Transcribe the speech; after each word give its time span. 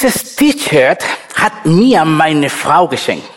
Dieses 0.00 0.36
T-Shirt 0.36 1.04
hat 1.34 1.66
mir 1.66 2.04
meine 2.04 2.48
Frau 2.48 2.86
geschenkt. 2.86 3.28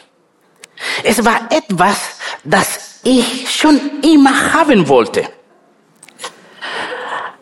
Es 1.02 1.25
war 1.25 1.50
etwas, 1.50 1.98
das 2.43 3.00
ich 3.02 3.50
schon 3.50 3.80
immer 4.04 4.54
haben 4.54 4.88
wollte. 4.88 5.28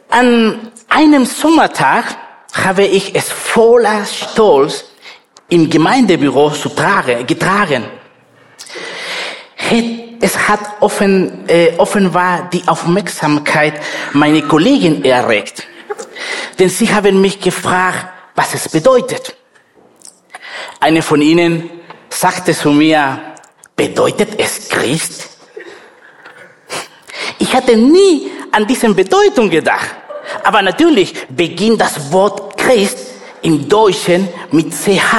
An 0.07 0.71
einem 0.87 1.25
Sommertag 1.25 2.05
habe 2.63 2.85
ich 2.85 3.13
es 3.13 3.29
voller 3.29 4.05
Stolz 4.05 4.85
im 5.49 5.69
Gemeindebüro 5.69 6.51
zu 6.51 6.69
tragen, 6.69 7.27
getragen. 7.27 7.83
Es 10.21 10.47
hat 10.47 10.61
offen, 10.79 11.43
äh, 11.49 11.73
offenbar 11.77 12.49
die 12.53 12.65
Aufmerksamkeit 12.65 13.81
meiner 14.13 14.43
Kollegen 14.43 15.03
erregt. 15.03 15.67
Denn 16.57 16.69
sie 16.69 16.93
haben 16.93 17.19
mich 17.19 17.41
gefragt, 17.41 18.18
was 18.39 18.53
es 18.53 18.69
bedeutet. 18.69 19.35
Eine 20.79 21.01
von 21.01 21.21
ihnen 21.21 21.69
sagte 22.07 22.53
zu 22.53 22.69
mir, 22.71 23.19
bedeutet 23.75 24.29
es 24.39 24.69
Christ? 24.69 25.27
Ich 27.37 27.53
hatte 27.53 27.75
nie 27.75 28.31
an 28.53 28.65
diese 28.65 28.93
Bedeutung 28.93 29.49
gedacht. 29.49 29.93
Aber 30.45 30.61
natürlich 30.61 31.13
beginnt 31.27 31.81
das 31.81 32.13
Wort 32.13 32.57
Christ 32.57 32.99
im 33.41 33.67
Deutschen 33.67 34.29
mit 34.51 34.71
CH. 34.71 35.11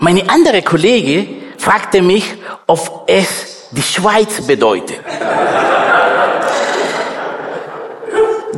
Meine 0.00 0.28
andere 0.28 0.60
Kollege 0.62 1.28
fragte 1.56 2.02
mich, 2.02 2.34
ob 2.66 3.04
es 3.06 3.68
die 3.70 3.82
Schweiz 3.82 4.44
bedeutet. 4.44 5.00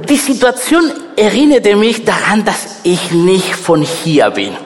Die 0.09 0.17
Situation 0.17 1.08
erinnerte 1.19 1.77
mich 1.77 2.05
daran, 2.05 2.45
dass 2.45 2.81
ich 2.85 3.11
nicht 3.11 3.55
von 3.55 3.83
hier 3.83 4.31
bin. 4.31 4.57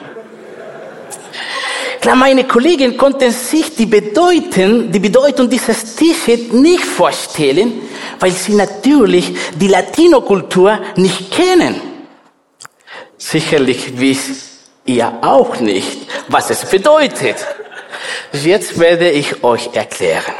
Klar, 1.99 2.15
meine 2.17 2.43
Kollegen 2.43 2.97
konnten 2.97 3.31
sich 3.31 3.75
die 3.75 3.85
Bedeutung, 3.85 4.91
die 4.91 4.99
Bedeutung 4.99 5.49
dieses 5.49 5.95
T-Shirt 5.95 6.53
nicht 6.53 6.83
vorstellen, 6.83 7.81
weil 8.19 8.31
sie 8.31 8.55
natürlich 8.55 9.33
die 9.55 9.69
Latino-Kultur 9.69 10.79
nicht 10.97 11.31
kennen. 11.31 11.79
Sicherlich 13.17 13.97
wisst 13.97 14.53
ihr 14.85 15.13
auch 15.21 15.61
nicht, 15.61 15.99
was 16.27 16.49
es 16.49 16.65
bedeutet. 16.65 17.37
Jetzt 18.33 18.77
werde 18.77 19.09
ich 19.09 19.41
euch 19.41 19.69
erklären. 19.73 20.33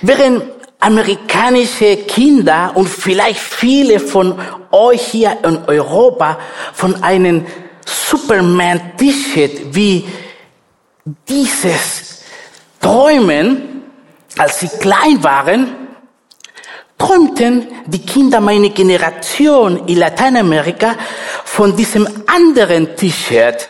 Während 0.00 0.57
amerikanische 0.80 1.96
Kinder 1.98 2.72
und 2.74 2.88
vielleicht 2.88 3.40
viele 3.40 3.98
von 3.98 4.38
euch 4.70 5.02
hier 5.08 5.36
in 5.42 5.58
Europa 5.66 6.38
von 6.72 7.02
einem 7.02 7.46
Superman-T-Shirt 7.84 9.74
wie 9.74 10.06
dieses 11.28 12.22
träumen, 12.80 13.82
als 14.36 14.60
sie 14.60 14.68
klein 14.68 15.22
waren, 15.22 15.88
träumten 16.96 17.66
die 17.86 18.04
Kinder 18.04 18.40
meiner 18.40 18.68
Generation 18.68 19.86
in 19.86 19.98
Lateinamerika 19.98 20.94
von 21.44 21.74
diesem 21.76 22.06
anderen 22.26 22.94
T-Shirt. 22.94 23.68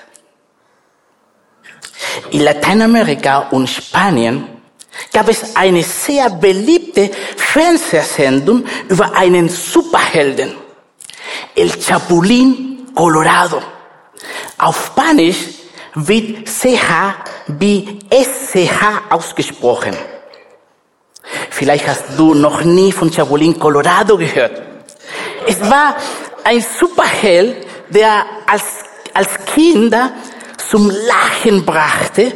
In 2.31 2.43
Lateinamerika 2.43 3.49
und 3.51 3.69
Spanien 3.69 4.58
gab 5.13 5.29
es 5.29 5.57
eine 5.57 5.83
sehr 5.83 6.31
beliebte 6.31 7.11
Fernsehsendung 7.37 8.65
über 8.89 9.17
einen 9.17 9.49
Superhelden, 9.49 10.55
El 11.55 11.71
Chapulín 11.71 12.95
Colorado. 12.95 13.63
Auf 14.59 14.87
Spanisch 14.87 15.37
wird 15.95 16.49
CH 16.49 17.15
wie 17.47 18.01
SCH 18.11 19.11
ausgesprochen. 19.11 19.97
Vielleicht 21.51 21.87
hast 21.87 22.05
du 22.17 22.35
noch 22.35 22.63
nie 22.63 22.93
von 22.93 23.11
Chapulín 23.11 23.59
Colorado 23.59 24.17
gehört. 24.17 24.63
Es 25.47 25.61
war 25.61 25.97
ein 26.45 26.65
Superheld, 26.79 27.67
der 27.91 28.25
als, 28.47 28.63
als 29.15 29.29
Kinder 29.55 30.13
zum 30.71 30.91
Lachen 30.91 31.65
brachte, 31.65 32.33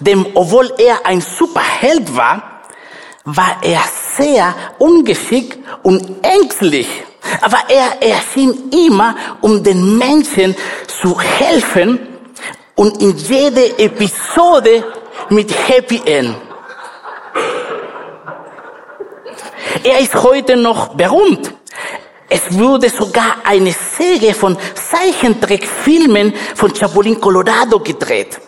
denn 0.00 0.26
obwohl 0.34 0.72
er 0.78 1.04
ein 1.04 1.20
Superheld 1.20 2.16
war, 2.16 2.60
war 3.24 3.58
er 3.62 3.82
sehr 4.16 4.54
ungeschickt 4.78 5.58
und 5.82 6.24
ängstlich. 6.24 6.88
Aber 7.42 7.58
er 7.68 8.02
erschien 8.02 8.70
immer, 8.70 9.14
um 9.40 9.62
den 9.62 9.98
Menschen 9.98 10.56
zu 10.86 11.20
helfen 11.20 11.98
und 12.74 13.02
in 13.02 13.16
jede 13.16 13.78
Episode 13.78 14.84
mit 15.30 15.52
Happy 15.68 16.00
End. 16.04 16.36
Er 19.82 20.00
ist 20.00 20.14
heute 20.14 20.56
noch 20.56 20.94
berühmt. 20.94 21.52
Es 22.30 22.58
wurde 22.58 22.88
sogar 22.88 23.36
eine 23.44 23.72
Serie 23.72 24.34
von 24.34 24.56
Zeichentrickfilmen 24.74 26.34
von 26.54 26.72
Chapulín 26.72 27.18
Colorado 27.18 27.78
gedreht. 27.80 28.38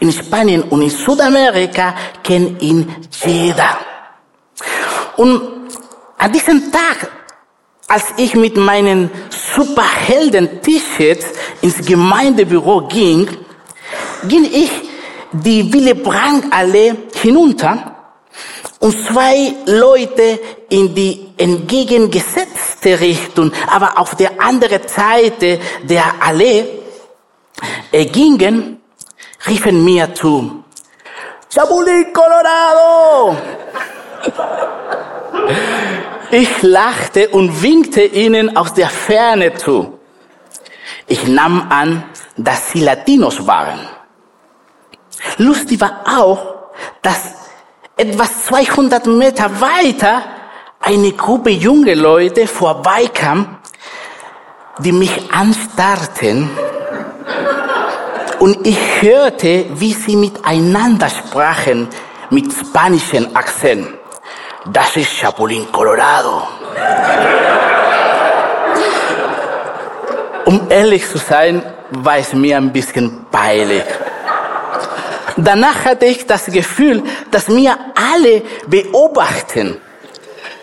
In 0.00 0.12
Spanien 0.12 0.62
und 0.62 0.82
in 0.82 0.90
Südamerika 0.90 1.94
kennt 2.22 2.60
ihn 2.62 2.94
jeder. 3.24 3.78
Und 5.16 5.40
an 6.18 6.32
diesem 6.32 6.70
Tag, 6.72 7.10
als 7.86 8.06
ich 8.16 8.34
mit 8.34 8.56
meinen 8.56 9.10
Superhelden-T-Shirts 9.30 11.26
ins 11.62 11.84
Gemeindebüro 11.86 12.88
ging, 12.88 13.28
ging 14.28 14.44
ich 14.44 14.70
die 15.32 15.72
Wille 15.72 15.94
Brandt 15.94 16.52
Allee 16.52 16.94
hinunter 17.14 17.94
und 18.80 18.96
zwei 19.06 19.54
Leute 19.66 20.38
in 20.68 20.94
die 20.94 21.28
entgegengesetzte 21.36 23.00
Richtung, 23.00 23.52
aber 23.70 23.98
auf 23.98 24.14
der 24.14 24.40
anderen 24.40 24.86
Seite 24.86 25.58
der 25.82 26.04
Allee 26.20 26.64
äh, 27.90 28.06
gingen, 28.06 28.77
riefen 29.48 29.84
mir 29.84 30.14
zu, 30.14 30.64
Chabulín 31.50 32.12
Colorado! 32.12 33.36
Ich 36.30 36.62
lachte 36.62 37.30
und 37.30 37.62
winkte 37.62 38.02
ihnen 38.02 38.54
aus 38.56 38.74
der 38.74 38.90
Ferne 38.90 39.54
zu. 39.54 39.98
Ich 41.06 41.26
nahm 41.26 41.66
an, 41.70 42.04
dass 42.36 42.70
sie 42.70 42.80
Latinos 42.80 43.46
waren. 43.46 43.80
Lustig 45.38 45.80
war 45.80 46.02
auch, 46.04 46.70
dass 47.00 47.34
etwas 47.96 48.44
200 48.44 49.06
Meter 49.06 49.60
weiter 49.60 50.22
eine 50.80 51.12
Gruppe 51.12 51.50
junge 51.50 51.94
Leute 51.94 52.46
vorbeikam, 52.46 53.58
die 54.78 54.92
mich 54.92 55.32
anstarrten 55.32 56.50
und 58.40 58.66
ich 58.66 58.78
hörte, 59.00 59.66
wie 59.74 59.92
sie 59.92 60.16
miteinander 60.16 61.08
sprachen 61.08 61.88
mit 62.30 62.52
spanischen 62.52 63.34
Akzent. 63.34 63.88
Das 64.72 64.96
ist 64.96 65.12
Chapulín 65.20 65.70
Colorado. 65.72 66.42
Um 70.44 70.66
ehrlich 70.70 71.08
zu 71.08 71.18
sein, 71.18 71.62
war 71.90 72.18
es 72.18 72.32
mir 72.32 72.56
ein 72.56 72.72
bisschen 72.72 73.26
peinlich. 73.30 73.84
Danach 75.36 75.84
hatte 75.84 76.06
ich 76.06 76.26
das 76.26 76.46
Gefühl, 76.46 77.02
dass 77.30 77.48
mir 77.48 77.76
alle 77.94 78.42
beobachten. 78.66 79.76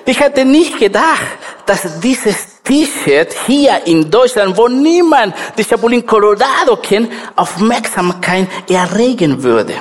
Ich 0.06 0.20
hatte 0.22 0.44
nicht 0.46 0.78
gedacht, 0.78 1.38
dass 1.66 2.00
dieses 2.00 2.55
T-Shirt 2.66 3.34
hier 3.46 3.82
in 3.86 4.10
Deutschland, 4.10 4.58
wo 4.58 4.68
niemand 4.68 5.36
die 5.58 5.64
Chapulín 5.64 6.06
Colorado 6.06 6.76
kennt, 6.78 7.12
Aufmerksamkeit 7.36 8.48
erregen 8.68 9.42
würde. 9.42 9.76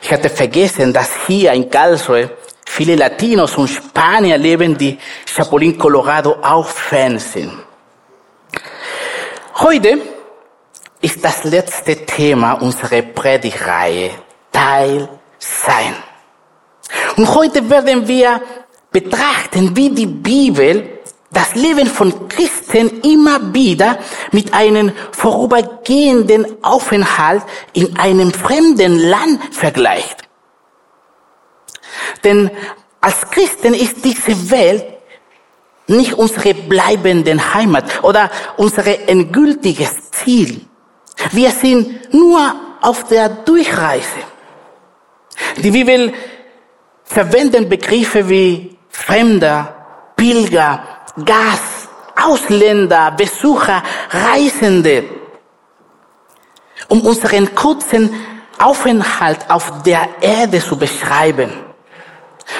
Ich 0.00 0.10
hatte 0.10 0.30
vergessen, 0.30 0.92
dass 0.92 1.10
hier 1.26 1.52
in 1.52 1.68
Karlsruhe 1.68 2.30
viele 2.64 2.96
Latinos 2.96 3.56
und 3.58 3.68
Spanier 3.68 4.38
leben, 4.38 4.76
die 4.76 4.98
Chapulín 5.26 5.76
Colorado 5.76 6.38
auch 6.42 6.66
Fans 6.66 7.32
sind. 7.34 7.52
Heute 9.56 9.98
ist 11.00 11.22
das 11.22 11.44
letzte 11.44 11.96
Thema 12.06 12.54
unserer 12.54 13.02
Predigreihe, 13.02 14.10
Teil 14.50 15.08
sein. 15.38 15.94
Und 17.16 17.34
heute 17.34 17.68
werden 17.68 18.06
wir 18.08 18.40
betrachten, 18.90 19.76
wie 19.76 19.90
die 19.90 20.06
Bibel 20.06 20.97
das 21.30 21.54
Leben 21.54 21.86
von 21.86 22.28
Christen 22.28 23.00
immer 23.02 23.52
wieder 23.52 23.98
mit 24.32 24.54
einem 24.54 24.92
vorübergehenden 25.12 26.62
Aufenthalt 26.62 27.42
in 27.74 27.98
einem 27.98 28.32
fremden 28.32 28.98
Land 28.98 29.54
vergleicht. 29.54 30.22
Denn 32.24 32.50
als 33.00 33.30
Christen 33.30 33.74
ist 33.74 34.04
diese 34.04 34.50
Welt 34.50 34.84
nicht 35.86 36.14
unsere 36.14 36.54
bleibende 36.54 37.54
Heimat 37.54 38.02
oder 38.02 38.30
unser 38.56 38.86
endgültiges 38.86 40.10
Ziel. 40.10 40.62
Wir 41.32 41.50
sind 41.50 42.12
nur 42.12 42.54
auf 42.80 43.04
der 43.04 43.28
Durchreise. 43.28 44.22
Die 45.56 45.70
Bibel 45.70 46.12
verwendet 47.04 47.68
Begriffe 47.68 48.28
wie 48.28 48.76
Fremder, 48.90 49.74
Pilger, 50.16 50.97
Gast, 51.24 51.88
Ausländer, 52.16 53.12
Besucher, 53.12 53.82
Reisende, 54.10 55.04
um 56.88 57.00
unseren 57.02 57.54
kurzen 57.54 58.12
Aufenthalt 58.58 59.48
auf 59.48 59.82
der 59.82 60.08
Erde 60.20 60.60
zu 60.60 60.76
beschreiben. 60.76 61.52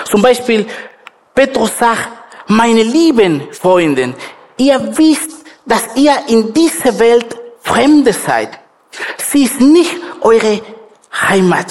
Zum 0.04 0.22
Beispiel, 0.22 0.66
Petrus 1.34 1.76
sagt, 1.78 2.08
meine 2.46 2.82
lieben 2.82 3.52
Freunde, 3.52 4.14
ihr 4.56 4.96
wisst, 4.96 5.44
dass 5.66 5.96
ihr 5.96 6.14
in 6.28 6.52
dieser 6.52 6.98
Welt 6.98 7.36
Fremde 7.60 8.12
seid. 8.12 8.58
Sie 9.18 9.44
ist 9.44 9.60
nicht 9.60 9.96
eure 10.22 10.62
Heimat. 11.12 11.66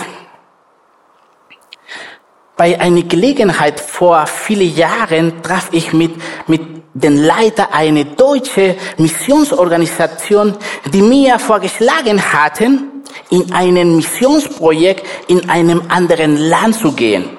Bei 2.58 2.80
einer 2.80 3.04
Gelegenheit 3.04 3.80
vor 3.80 4.26
vielen 4.26 4.76
Jahren 4.76 5.44
traf 5.44 5.70
ich 5.72 5.94
mit, 5.94 6.16
mit 6.48 6.62
den 6.96 7.24
Leiter 7.24 7.72
einer 7.72 8.04
deutschen 8.04 8.76
Missionsorganisation, 8.98 10.58
die 10.92 11.04
mir 11.04 11.38
vorgeschlagen 11.38 12.20
hatten, 12.34 13.04
in 13.30 13.54
ein 13.54 13.96
Missionsprojekt 13.96 15.06
in 15.28 15.48
einem 15.50 15.84
anderen 15.90 16.38
Land 16.38 16.76
zu 16.76 16.94
gehen. 16.94 17.38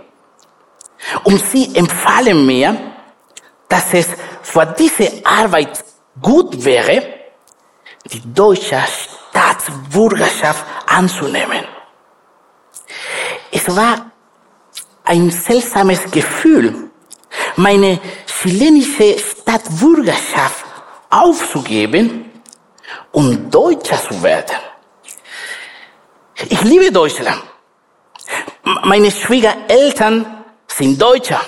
Und 1.24 1.44
sie 1.44 1.74
empfahlen 1.74 2.46
mir, 2.46 2.76
dass 3.68 3.92
es 3.94 4.08
für 4.42 4.66
diese 4.78 5.10
Arbeit 5.24 5.84
gut 6.22 6.64
wäre, 6.64 7.02
die 8.04 8.22
deutsche 8.32 8.80
Staatsbürgerschaft 9.30 10.64
anzunehmen. 10.86 11.64
Es 13.50 13.74
war 13.74 14.07
seltsames 15.30 16.10
Gefühl, 16.10 16.90
meine 17.56 18.00
chilenische 18.26 19.18
Staatsbürgerschaft 19.18 20.64
aufzugeben 21.10 22.30
und 23.12 23.50
Deutscher 23.50 23.96
zu 23.96 24.22
werden. 24.22 24.56
Ich 26.48 26.62
liebe 26.62 26.92
Deutschland. 26.92 27.42
Meine 28.84 29.10
Schwiegereltern 29.10 30.44
sind 30.66 31.00
Deutscher. 31.00 31.40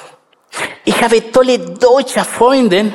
Ich 0.85 1.01
habe 1.03 1.31
tolle 1.31 1.59
deutsche 1.59 2.25
Freunde. 2.25 2.93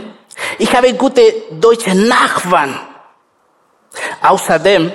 Ich 0.58 0.76
habe 0.76 0.94
gute 0.96 1.22
deutsche 1.52 1.96
Nachbarn. 1.96 2.78
Außerdem 4.22 4.92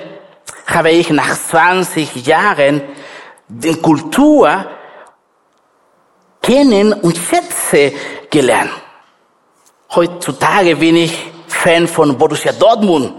habe 0.67 0.91
ich 0.91 1.09
nach 1.09 1.35
20 1.35 2.27
Jahren 2.27 2.81
die 3.47 3.75
Kultur 3.75 4.65
kennen 6.41 6.93
und 6.93 7.17
schätze 7.17 7.93
gelernt. 8.29 8.71
Heutzutage 9.93 10.75
bin 10.75 10.95
ich 10.95 11.31
Fan 11.47 11.87
von 11.87 12.17
Borussia 12.17 12.53
Dortmund. 12.53 13.13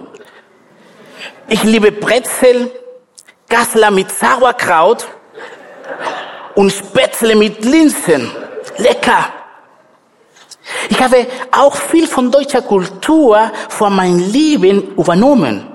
Ich 1.48 1.62
liebe 1.64 1.92
Brezel, 1.92 2.70
Kassler 3.48 3.90
mit 3.90 4.10
Sauerkraut 4.10 5.06
und 6.54 6.72
Spätzle 6.72 7.36
mit 7.36 7.64
Linsen. 7.64 8.30
Lecker. 8.78 9.32
Ich 10.88 11.00
habe 11.00 11.26
auch 11.50 11.76
viel 11.76 12.06
von 12.06 12.30
deutscher 12.30 12.62
Kultur 12.62 13.50
vor 13.68 13.90
mein 13.90 14.18
Leben 14.18 14.94
übernommen. 14.96 15.68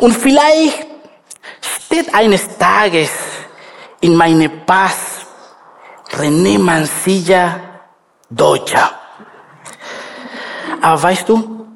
Und 0.00 0.12
vielleicht 0.12 0.86
steht 1.60 2.14
eines 2.14 2.58
Tages 2.58 3.10
in 4.00 4.14
meine 4.14 4.48
Pass 4.48 5.13
René 6.18 6.58
Mansilla 6.58 7.60
Deutscher. 8.30 8.90
Aber 10.80 11.02
weißt 11.02 11.28
du, 11.28 11.66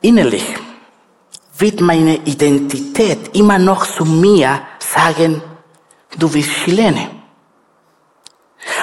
innerlich 0.00 0.46
wird 1.58 1.80
meine 1.80 2.16
Identität 2.16 3.34
immer 3.36 3.58
noch 3.58 3.86
zu 3.86 4.04
mir 4.04 4.60
sagen, 4.78 5.42
du 6.18 6.28
bist 6.28 6.50
Chilene. 6.50 7.10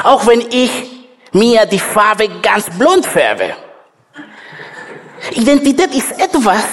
Auch 0.04 0.26
wenn 0.26 0.42
ich 0.50 0.72
mir 1.32 1.66
die 1.66 1.80
Farbe 1.80 2.30
ganz 2.42 2.70
blond 2.78 3.06
färbe. 3.06 3.56
Identität 5.32 5.94
ist 5.94 6.20
etwas, 6.20 6.66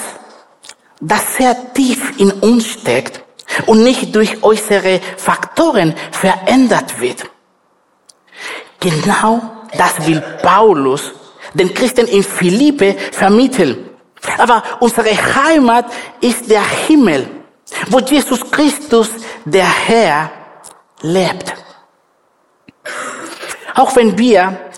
das 0.99 1.35
sehr 1.35 1.73
tief 1.73 2.19
in 2.19 2.31
uns 2.31 2.65
steckt 2.65 3.23
und 3.65 3.83
nicht 3.83 4.15
durch 4.15 4.43
äußere 4.43 4.99
Faktoren 5.17 5.93
verändert 6.11 6.99
wird. 6.99 7.29
Genau 8.79 9.41
das 9.77 10.05
will 10.05 10.21
Paulus 10.41 11.11
den 11.53 11.73
Christen 11.73 12.07
in 12.07 12.23
Philippe 12.23 12.95
vermitteln. 13.11 13.89
Aber 14.37 14.63
unsere 14.79 15.09
Heimat 15.09 15.85
ist 16.19 16.49
der 16.49 16.63
Himmel, 16.87 17.27
wo 17.87 17.99
Jesus 17.99 18.39
Christus, 18.51 19.09
der 19.45 19.67
Herr, 19.67 20.31
lebt. 21.01 21.53
Auch 23.75 23.95
wenn 23.95 24.17
wir 24.17 24.71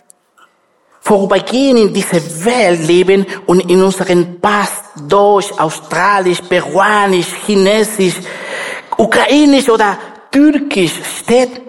vorübergehend 1.01 1.79
in 1.79 1.93
dieser 1.93 2.45
Welt 2.45 2.87
leben 2.87 3.25
und 3.45 3.69
in 3.69 3.83
unseren 3.83 4.39
Pass 4.39 4.83
Deutsch, 4.95 5.51
Australisch, 5.57 6.41
Peruanisch, 6.41 7.27
Chinesisch, 7.45 8.15
Ukrainisch 8.97 9.69
oder 9.69 9.97
Türkisch 10.31 10.93
steht, 11.19 11.61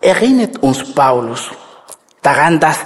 erinnert 0.00 0.62
uns 0.62 0.92
Paulus 0.94 1.50
daran, 2.22 2.60
dass 2.60 2.78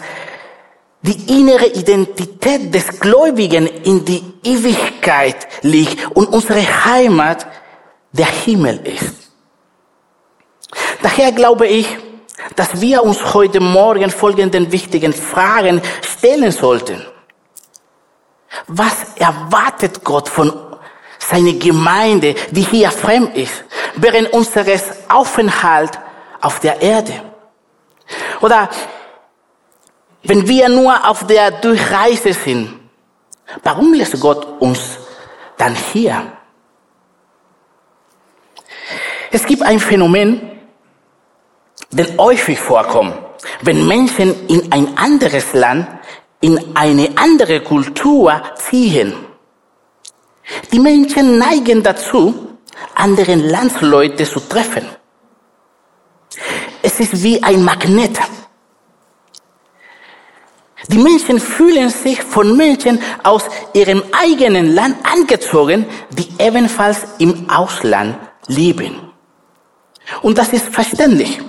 die 1.03 1.39
innere 1.39 1.67
Identität 1.67 2.73
des 2.73 3.01
Gläubigen 3.01 3.67
in 3.67 4.05
die 4.05 4.23
Ewigkeit 4.45 5.49
liegt 5.63 6.17
und 6.17 6.29
unsere 6.29 6.63
Heimat 6.85 7.47
der 8.13 8.27
Himmel 8.27 8.87
ist. 8.87 9.33
Daher 11.03 11.33
glaube 11.33 11.67
ich, 11.67 11.87
dass 12.55 12.81
wir 12.81 13.03
uns 13.03 13.35
heute 13.35 13.61
Morgen 13.61 14.11
folgenden 14.11 14.71
wichtigen 14.71 15.13
Fragen 15.13 15.83
stellen 16.03 16.53
sollten. 16.53 17.05
Was 18.69 19.17
erwartet 19.17 20.05
Gott 20.05 20.29
von 20.29 20.53
seiner 21.33 21.55
Gemeinde, 21.55 22.35
die 22.51 22.61
hier 22.61 22.91
fremd 22.91 23.35
ist, 23.37 23.65
während 23.97 24.33
unseres 24.35 24.83
Aufenthalts 25.09 25.99
auf 26.43 26.61
der 26.61 26.81
Erde? 26.83 27.15
Oder 28.43 28.69
wenn 30.25 30.47
wir 30.47 30.69
nur 30.69 31.09
auf 31.09 31.27
der 31.27 31.51
Durchreise 31.53 32.35
sind, 32.35 32.79
warum 33.63 33.95
lässt 33.95 34.21
Gott 34.21 34.61
uns 34.61 34.99
dann 35.57 35.75
hier? 35.75 36.33
Es 39.31 39.47
gibt 39.47 39.63
ein 39.63 39.81
Phänomen, 39.81 40.61
das 41.91 42.09
häufig 42.19 42.59
vorkommt, 42.59 43.15
wenn 43.63 43.87
Menschen 43.87 44.49
in 44.49 44.71
ein 44.71 44.99
anderes 44.99 45.55
Land, 45.55 45.89
in 46.43 46.77
eine 46.77 47.09
andere 47.17 47.63
Kultur 47.63 48.43
ziehen. 48.57 49.32
Die 50.73 50.79
Menschen 50.79 51.39
neigen 51.39 51.83
dazu, 51.83 52.57
anderen 52.95 53.49
Landsleute 53.49 54.25
zu 54.25 54.41
treffen. 54.41 54.87
Es 56.83 56.99
ist 57.01 57.23
wie 57.23 57.43
ein 57.43 57.63
Magnet. 57.63 58.19
Die 60.89 60.99
Menschen 60.99 61.39
fühlen 61.39 61.91
sich 61.91 62.21
von 62.23 62.57
Menschen 62.57 63.01
aus 63.23 63.45
ihrem 63.73 64.03
eigenen 64.11 64.75
Land 64.75 64.97
angezogen, 65.05 65.87
die 66.11 66.29
ebenfalls 66.39 67.07
im 67.19 67.49
Ausland 67.49 68.17
leben. 68.49 69.13
Und 70.23 70.39
das 70.39 70.53
ist 70.53 70.67
verständlich. 70.69 71.41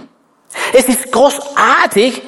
Es 0.71 0.87
ist 0.87 1.11
großartig, 1.11 2.21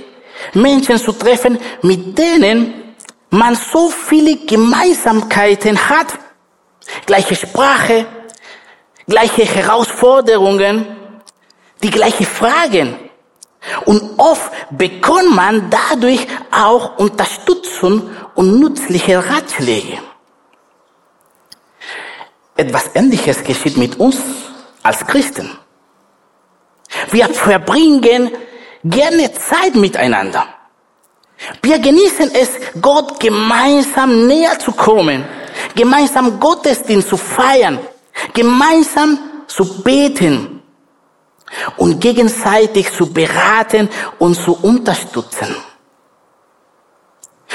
Menschen 0.53 0.97
zu 0.97 1.11
treffen, 1.11 1.59
mit 1.83 2.17
denen 2.17 2.95
man 3.29 3.55
so 3.55 3.89
viele 3.89 4.37
Gemeinsamkeiten 4.37 5.77
hat. 5.89 6.07
Gleiche 7.05 7.35
Sprache, 7.35 8.05
gleiche 9.07 9.45
Herausforderungen, 9.45 10.85
die 11.83 11.89
gleichen 11.89 12.25
Fragen. 12.25 12.97
Und 13.85 14.19
oft 14.19 14.51
bekommt 14.71 15.35
man 15.35 15.69
dadurch 15.69 16.27
auch 16.51 16.97
Unterstützung 16.97 18.11
und 18.35 18.59
nützliche 18.59 19.17
Ratschläge. 19.27 19.99
Etwas 22.55 22.91
Ähnliches 22.93 23.43
geschieht 23.43 23.77
mit 23.77 23.99
uns 23.99 24.17
als 24.83 25.05
Christen. 25.05 25.49
Wir 27.11 27.27
verbringen 27.27 28.31
gerne 28.83 29.33
Zeit 29.33 29.75
miteinander. 29.75 30.45
Wir 31.61 31.79
genießen 31.79 32.31
es, 32.33 32.49
Gott 32.81 33.19
gemeinsam 33.19 34.27
näher 34.27 34.57
zu 34.57 34.71
kommen, 34.71 35.25
gemeinsam 35.75 36.39
Gottesdienst 36.39 37.09
zu 37.09 37.17
feiern, 37.17 37.79
gemeinsam 38.33 39.19
zu 39.47 39.81
beten 39.83 40.61
und 41.77 41.99
gegenseitig 41.99 42.91
zu 42.91 43.11
beraten 43.11 43.89
und 44.19 44.35
zu 44.35 44.57
unterstützen. 44.61 45.55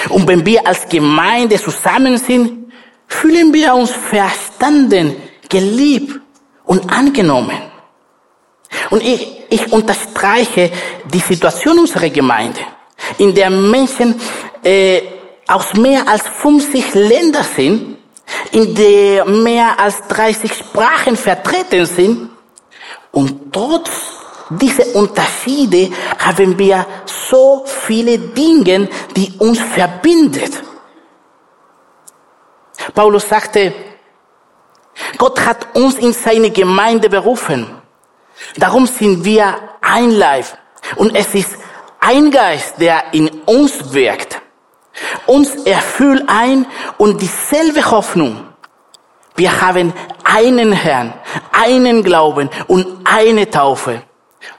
Und 0.08 0.26
wenn 0.26 0.44
wir 0.46 0.66
als 0.66 0.88
Gemeinde 0.88 1.60
zusammen 1.60 2.16
sind, 2.16 2.72
fühlen 3.06 3.52
wir 3.52 3.74
uns 3.74 3.90
verstanden, 3.90 5.16
geliebt 5.48 6.20
und 6.64 6.90
angenommen. 6.90 7.70
Und 8.90 9.02
ich, 9.02 9.42
ich 9.50 9.72
unterstreiche 9.72 10.70
die 11.12 11.18
Situation 11.18 11.78
unserer 11.78 12.08
Gemeinde, 12.08 12.60
in 13.18 13.34
der 13.34 13.50
Menschen 13.50 14.14
äh, 14.62 15.02
aus 15.50 15.74
mehr 15.74 16.06
als 16.08 16.26
50 16.26 16.94
Ländern 16.94 17.44
sind, 17.44 17.98
in 18.52 18.74
der 18.74 19.24
mehr 19.24 19.78
als 19.78 20.06
30 20.08 20.52
Sprachen 20.52 21.16
vertreten 21.16 21.86
sind. 21.86 22.30
Und 23.12 23.52
trotz 23.52 23.90
dieser 24.50 24.94
Unterschiede 24.94 25.90
haben 26.18 26.58
wir 26.58 26.86
so 27.06 27.64
viele 27.66 28.18
Dinge, 28.18 28.88
die 29.16 29.32
uns 29.38 29.60
verbindet. 29.60 30.62
Paulus 32.94 33.28
sagte, 33.28 33.74
Gott 35.18 35.44
hat 35.44 35.74
uns 35.74 35.96
in 35.96 36.12
seine 36.12 36.50
Gemeinde 36.50 37.08
berufen. 37.08 37.66
Darum 38.56 38.86
sind 38.86 39.24
wir 39.24 39.56
ein 39.80 40.10
Leib. 40.10 40.46
Und 40.96 41.14
es 41.14 41.34
ist 41.34 41.56
ein 42.00 42.30
Geist, 42.30 42.74
der 42.78 43.12
in 43.12 43.28
uns 43.46 43.92
wirkt. 43.92 44.40
Uns 45.26 45.54
erfüllt 45.64 46.24
ein 46.26 46.66
und 46.98 47.20
dieselbe 47.20 47.90
Hoffnung. 47.90 48.46
Wir 49.36 49.60
haben 49.60 49.92
einen 50.24 50.72
Herrn, 50.72 51.14
einen 51.52 52.02
Glauben 52.02 52.50
und 52.66 52.86
eine 53.04 53.48
Taufe. 53.50 54.02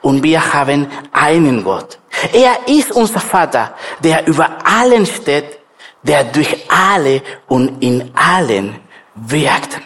Und 0.01 0.24
wir 0.24 0.53
haben 0.53 0.88
einen 1.12 1.63
Gott. 1.63 2.00
Er 2.33 2.67
ist 2.67 2.91
unser 2.91 3.19
Vater, 3.19 3.75
der 4.00 4.27
über 4.27 4.57
allen 4.63 5.05
steht, 5.05 5.60
der 6.03 6.24
durch 6.25 6.55
alle 6.69 7.21
und 7.48 7.83
in 7.83 8.12
allen 8.15 8.79
wirkt. 9.15 9.79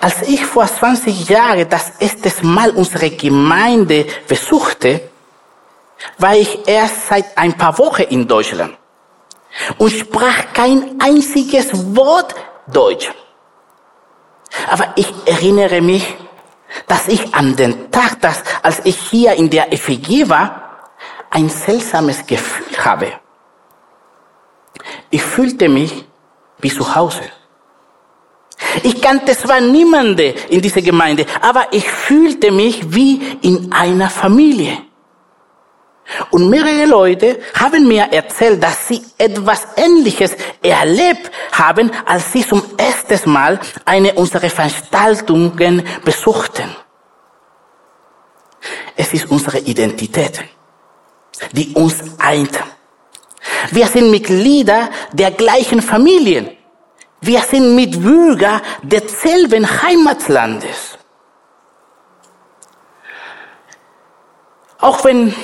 Als 0.00 0.22
ich 0.22 0.44
vor 0.44 0.66
20 0.66 1.28
Jahren 1.28 1.68
das 1.68 1.92
erste 1.98 2.46
Mal 2.46 2.70
unsere 2.70 3.10
Gemeinde 3.10 4.06
besuchte, 4.28 5.08
war 6.18 6.34
ich 6.34 6.66
erst 6.66 7.08
seit 7.08 7.36
ein 7.36 7.56
paar 7.56 7.78
Wochen 7.78 8.02
in 8.02 8.26
Deutschland 8.26 8.76
und 9.78 9.90
sprach 9.90 10.52
kein 10.52 11.00
einziges 11.00 11.96
Wort 11.96 12.34
Deutsch. 12.66 13.10
Aber 14.70 14.92
ich 14.96 15.12
erinnere 15.26 15.80
mich, 15.80 16.16
dass 16.86 17.08
ich 17.08 17.34
an 17.34 17.56
den 17.56 17.90
Tag, 17.90 18.20
dass, 18.20 18.42
als 18.62 18.80
ich 18.84 18.96
hier 18.96 19.34
in 19.34 19.48
der 19.50 19.72
FG 19.72 20.28
war, 20.28 20.90
ein 21.30 21.48
seltsames 21.48 22.26
Gefühl 22.26 22.84
habe. 22.84 23.12
Ich 25.10 25.22
fühlte 25.22 25.68
mich 25.68 26.04
wie 26.58 26.70
zu 26.70 26.94
Hause. 26.94 27.22
Ich 28.82 29.00
kannte 29.00 29.36
zwar 29.36 29.60
niemanden 29.60 30.34
in 30.48 30.60
dieser 30.60 30.82
Gemeinde, 30.82 31.26
aber 31.40 31.68
ich 31.72 31.88
fühlte 31.90 32.50
mich 32.50 32.94
wie 32.94 33.20
in 33.42 33.72
einer 33.72 34.08
Familie. 34.08 34.85
Und 36.30 36.48
mehrere 36.48 36.86
Leute 36.86 37.40
haben 37.54 37.88
mir 37.88 38.04
erzählt, 38.12 38.62
dass 38.62 38.88
sie 38.88 39.02
etwas 39.18 39.66
Ähnliches 39.76 40.36
erlebt 40.62 41.30
haben, 41.52 41.90
als 42.04 42.32
sie 42.32 42.46
zum 42.46 42.62
ersten 42.76 43.30
Mal 43.30 43.58
eine 43.84 44.14
unserer 44.14 44.48
Veranstaltungen 44.48 45.84
besuchten. 46.04 46.76
Es 48.96 49.12
ist 49.12 49.30
unsere 49.30 49.58
Identität, 49.58 50.44
die 51.52 51.74
uns 51.74 51.96
eint. 52.18 52.58
Wir 53.70 53.86
sind 53.86 54.10
Mitglieder 54.10 54.90
der 55.12 55.32
gleichen 55.32 55.82
Familien. 55.82 56.50
Wir 57.20 57.40
sind 57.42 57.74
Mitbürger 57.74 58.62
desselben 58.82 59.66
Heimatlandes. 59.82 60.98
Auch 64.78 65.04
wenn 65.04 65.34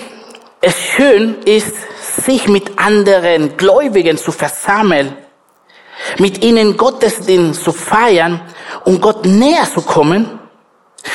es 0.62 0.78
schön 0.78 1.42
ist, 1.42 1.74
sich 2.24 2.48
mit 2.48 2.78
anderen 2.78 3.56
Gläubigen 3.56 4.16
zu 4.16 4.30
versammeln, 4.32 5.16
mit 6.18 6.42
ihnen 6.42 6.76
Gottesdienst 6.76 7.64
zu 7.64 7.72
feiern 7.72 8.40
und 8.84 9.00
Gott 9.02 9.26
näher 9.26 9.66
zu 9.72 9.82
kommen 9.82 10.38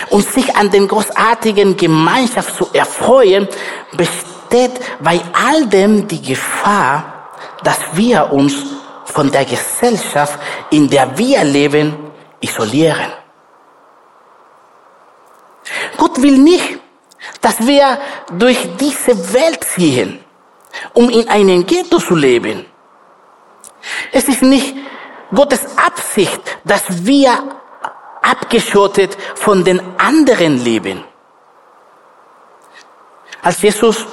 und 0.10 0.28
sich 0.28 0.54
an 0.56 0.70
den 0.70 0.88
großartigen 0.88 1.78
Gemeinschaft 1.78 2.56
zu 2.56 2.68
erfreuen, 2.74 3.48
besteht 3.94 4.74
bei 5.02 5.22
all 5.34 5.66
dem 5.68 6.08
die 6.08 6.22
Gefahr, 6.22 7.30
dass 7.64 7.80
wir 7.94 8.32
uns 8.32 8.54
von 9.06 9.32
der 9.32 9.46
Gesellschaft, 9.46 10.38
in 10.72 10.90
der 10.90 11.18
wir 11.18 11.44
leben, 11.46 11.96
isolieren. 12.42 13.14
Gott 15.98 16.22
will 16.22 16.38
nicht, 16.38 16.77
dass 17.48 17.66
wir 17.66 17.98
durch 18.34 18.58
diese 18.78 19.16
Welt 19.34 19.64
ziehen, 19.64 20.20
um 20.94 21.10
in 21.10 21.30
einem 21.30 21.66
Ghetto 21.66 21.98
zu 21.98 22.14
leben. 22.14 22.66
Es 24.12 24.28
ist 24.28 24.42
nicht 24.42 24.76
Gottes 25.34 25.62
Absicht, 25.78 26.42
dass 26.66 26.84
wir 27.06 27.32
abgeschottet 28.22 29.18
von 29.36 29.64
den 29.64 29.80
anderen 29.98 30.62
leben. 30.62 31.06
Als 33.42 33.62
Jesus 33.62 34.06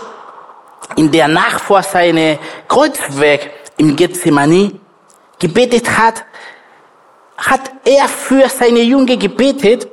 in 0.95 1.11
der 1.11 1.27
Nacht 1.27 1.61
vor 1.61 1.83
seinem 1.83 2.39
Kreuzweg 2.69 3.51
im 3.79 3.97
Gethsemane 3.97 4.79
gebetet 5.41 5.89
hat, 5.91 6.25
hat 7.37 7.73
er 7.85 8.07
für 8.07 8.49
seine 8.49 8.83
Jünger 8.83 9.17
gebetet 9.17 9.89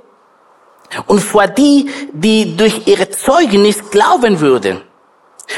und 1.07 1.19
vor 1.19 1.48
die, 1.48 1.89
die 2.12 2.55
durch 2.55 2.88
ihre 2.88 3.10
Zeugnis 3.10 3.89
glauben 3.89 4.39
würden. 4.39 4.81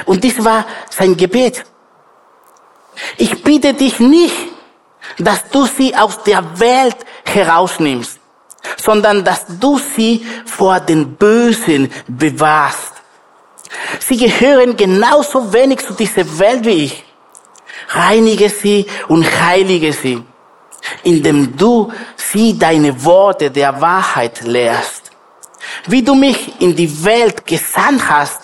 Und 0.05 0.23
dies 0.23 0.43
war 0.43 0.65
sein 0.89 1.15
Gebet. 1.15 1.63
Ich 3.17 3.43
bitte 3.43 3.73
dich 3.73 3.99
nicht, 3.99 4.35
dass 5.17 5.49
du 5.49 5.65
sie 5.65 5.95
aus 5.95 6.23
der 6.23 6.59
Welt 6.59 6.97
herausnimmst, 7.25 8.19
sondern 8.77 9.23
dass 9.23 9.45
du 9.59 9.77
sie 9.77 10.25
vor 10.45 10.79
den 10.79 11.15
Bösen 11.15 11.91
bewahrst. 12.07 12.93
Sie 13.99 14.17
gehören 14.17 14.75
genauso 14.75 15.51
wenig 15.51 15.79
zu 15.85 15.93
dieser 15.93 16.39
Welt 16.39 16.65
wie 16.65 16.85
ich. 16.85 17.03
Reinige 17.89 18.49
sie 18.49 18.85
und 19.07 19.25
heilige 19.41 19.91
sie, 19.93 20.23
indem 21.03 21.55
du 21.57 21.91
sie 22.15 22.57
deine 22.57 23.03
Worte 23.03 23.51
der 23.51 23.79
Wahrheit 23.81 24.41
lehrst. 24.41 25.02
Wie 25.87 26.03
du 26.03 26.15
mich 26.15 26.59
in 26.61 26.75
die 26.75 27.03
Welt 27.03 27.45
gesandt 27.45 28.09
hast, 28.09 28.41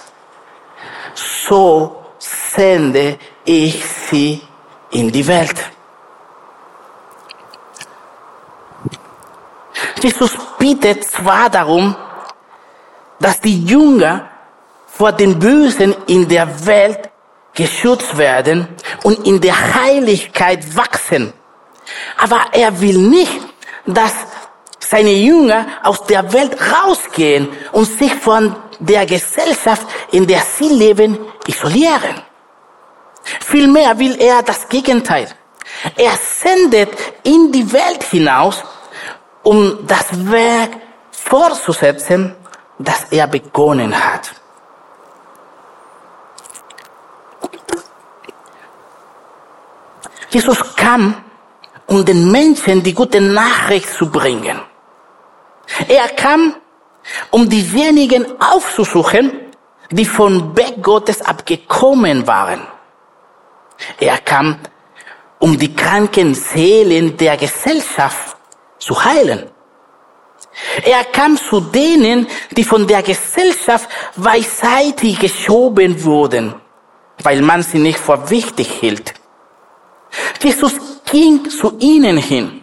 so 1.14 2.06
sende 2.20 3.18
ich 3.46 3.84
sie 3.86 4.42
in 4.92 5.12
die 5.12 5.26
Welt. 5.28 5.56
Jesus 10.02 10.32
bittet 10.58 11.04
zwar 11.06 11.50
darum, 11.50 11.96
dass 13.20 13.40
die 13.42 13.66
Jünger 13.66 14.30
vor 14.88 15.12
den 15.12 15.38
Bösen 15.40 15.96
in 16.08 16.28
der 16.28 16.66
Welt 16.66 17.10
geschützt 17.54 18.18
werden 18.18 18.68
und 19.04 19.26
in 19.28 19.42
der 19.42 19.56
Heiligkeit 19.76 20.76
wachsen. 20.76 21.34
Aber 22.18 22.48
er 22.54 22.80
will 22.80 22.98
nicht, 22.98 23.40
dass 23.86 24.14
seine 24.90 25.12
Jünger 25.12 25.68
aus 25.84 26.04
der 26.06 26.34
Welt 26.34 26.58
rausgehen 26.60 27.50
und 27.72 27.86
sich 27.86 28.14
von 28.16 28.56
der 28.80 29.06
Gesellschaft, 29.06 29.86
in 30.12 30.26
der 30.26 30.42
sie 30.42 30.70
leben, 30.70 31.18
isolieren. 31.46 32.16
Vielmehr 33.46 33.98
will 34.00 34.16
er 34.20 34.42
das 34.42 34.68
Gegenteil. 34.68 35.28
Er 35.96 36.14
sendet 36.18 36.90
in 37.24 37.52
die 37.52 37.72
Welt 37.72 38.04
hinaus, 38.04 38.64
um 39.44 39.86
das 39.86 40.08
Werk 40.32 40.72
fortzusetzen, 41.12 42.36
das 42.80 43.06
er 43.12 43.28
begonnen 43.28 43.94
hat. 43.94 44.32
Jesus 50.32 50.76
kam, 50.76 51.16
um 51.86 52.04
den 52.04 52.32
Menschen 52.32 52.82
die 52.82 52.94
gute 52.94 53.22
Nachricht 53.22 53.90
zu 53.90 54.10
bringen. 54.10 54.60
Er 55.88 56.10
kam, 56.10 56.56
um 57.32 57.48
diejenigen 57.48 58.26
aufzusuchen, 58.42 59.32
die 59.92 60.06
von 60.06 60.56
Weg 60.56 60.82
Gottes 60.82 61.22
abgekommen 61.22 62.26
waren. 62.28 62.62
Er 64.00 64.18
kam, 64.20 64.60
um 65.40 65.58
die 65.58 65.74
kranken 65.74 66.36
Seelen 66.36 67.16
der 67.18 67.38
Gesellschaft 67.38 68.38
zu 68.78 69.04
heilen. 69.04 69.50
Er 70.84 71.06
kam 71.06 71.38
zu 71.38 71.62
denen, 71.62 72.28
die 72.52 72.64
von 72.64 72.86
der 72.86 73.02
Gesellschaft 73.02 73.90
beiseite 74.16 75.14
geschoben 75.14 76.04
wurden, 76.04 76.56
weil 77.24 77.42
man 77.42 77.64
sie 77.64 77.80
nicht 77.80 78.00
für 78.00 78.30
wichtig 78.30 78.70
hielt. 78.80 79.14
Jesus 80.42 80.74
ging 81.06 81.50
zu 81.50 81.78
ihnen 81.80 82.18
hin. 82.18 82.59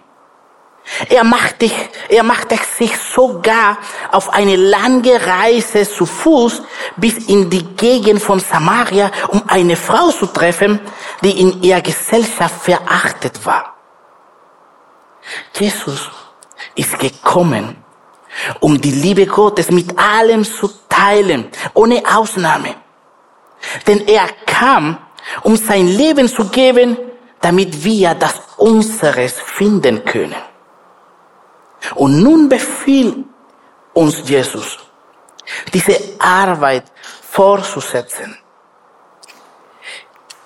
Er 1.08 1.24
machte, 1.24 1.70
er 2.08 2.22
machte 2.22 2.58
sich 2.78 2.96
sogar 2.96 3.78
auf 4.12 4.32
eine 4.32 4.56
lange 4.56 5.24
Reise 5.26 5.88
zu 5.88 6.06
Fuß 6.06 6.62
bis 6.96 7.28
in 7.28 7.50
die 7.50 7.64
Gegend 7.76 8.22
von 8.22 8.40
Samaria, 8.40 9.10
um 9.28 9.42
eine 9.46 9.76
Frau 9.76 10.10
zu 10.10 10.26
treffen, 10.26 10.80
die 11.22 11.40
in 11.40 11.62
ihrer 11.62 11.82
Gesellschaft 11.82 12.62
verachtet 12.62 13.44
war. 13.44 13.74
Jesus 15.54 16.10
ist 16.74 16.98
gekommen, 16.98 17.76
um 18.60 18.80
die 18.80 18.92
Liebe 18.92 19.26
Gottes 19.26 19.70
mit 19.70 19.98
allem 19.98 20.44
zu 20.44 20.70
teilen, 20.88 21.50
ohne 21.74 22.02
Ausnahme. 22.06 22.74
Denn 23.86 24.06
er 24.06 24.28
kam, 24.46 24.98
um 25.42 25.56
sein 25.56 25.88
Leben 25.88 26.28
zu 26.28 26.44
geben, 26.46 26.96
damit 27.40 27.84
wir 27.84 28.14
das 28.14 28.34
unseres 28.56 29.34
finden 29.40 30.04
können. 30.04 30.36
Und 31.94 32.22
nun 32.22 32.48
befiehlt 32.48 33.24
uns 33.94 34.28
Jesus, 34.28 34.78
diese 35.72 35.96
Arbeit 36.18 36.84
fortzusetzen. 37.22 38.36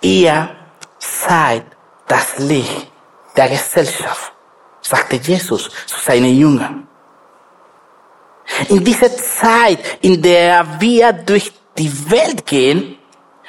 Ihr 0.01 0.57
seid 0.99 1.65
das 2.07 2.39
Licht 2.39 2.91
der 3.37 3.49
Gesellschaft, 3.49 4.33
sagte 4.81 5.17
Jesus 5.17 5.71
zu 5.87 5.99
seinen 6.01 6.37
Jüngern. 6.37 6.87
In 8.69 8.85
dieser 8.85 9.17
Zeit, 9.17 9.79
in 10.01 10.21
der 10.21 10.81
wir 10.81 11.13
durch 11.13 11.53
die 11.77 12.11
Welt 12.11 12.45
gehen, 12.47 12.99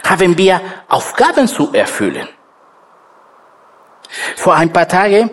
haben 0.03 0.37
wir 0.37 0.61
Aufgaben 0.87 1.47
zu 1.47 1.73
erfüllen. 1.73 2.27
Vor 4.35 4.55
ein 4.55 4.71
paar 4.71 4.87
Tagen 4.87 5.29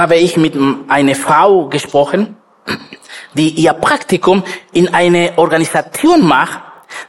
habe 0.00 0.16
ich 0.16 0.36
mit 0.36 0.56
einer 0.88 1.14
Frau 1.14 1.66
gesprochen, 1.68 2.36
die 3.34 3.50
ihr 3.50 3.74
Praktikum 3.74 4.42
in 4.72 4.92
eine 4.94 5.34
Organisation 5.36 6.26
macht, 6.26 6.60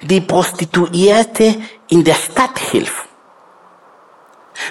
die 0.02 0.22
Prostituierte 0.22 1.56
in 1.88 2.04
der 2.04 2.16
Stadt 2.16 2.60
hilft. 2.60 3.06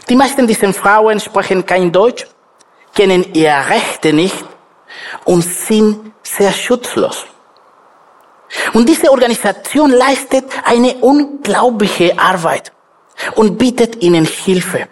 Die 0.08 0.16
meisten 0.16 0.46
dieser 0.46 0.72
Frauen 0.72 1.18
sprechen 1.18 1.64
kein 1.64 1.90
Deutsch, 1.90 2.26
kennen 2.94 3.24
ihre 3.32 3.70
Rechte 3.70 4.12
nicht 4.12 4.44
und 5.24 5.42
sind 5.42 6.12
sehr 6.22 6.52
schutzlos. 6.52 7.24
Und 8.74 8.88
diese 8.88 9.10
Organisation 9.10 9.90
leistet 9.90 10.44
eine 10.64 10.94
unglaubliche 10.96 12.18
Arbeit 12.18 12.72
und 13.36 13.56
bietet 13.56 14.02
ihnen 14.02 14.26
Hilfe. 14.26 14.88